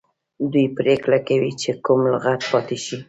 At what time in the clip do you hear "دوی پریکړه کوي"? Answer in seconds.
0.51-1.51